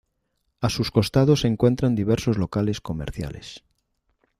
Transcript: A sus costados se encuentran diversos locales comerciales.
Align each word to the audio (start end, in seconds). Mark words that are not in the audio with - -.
A 0.61 0.71
sus 0.71 0.89
costados 0.89 1.41
se 1.41 1.47
encuentran 1.47 1.93
diversos 1.93 2.39
locales 2.39 2.81
comerciales. 2.81 3.63